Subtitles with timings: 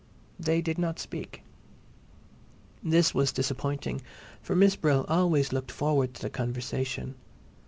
[0.39, 1.43] They did not speak.
[2.81, 4.01] This was disappointing,
[4.41, 7.13] for Miss Brill always looked forward to the conversation.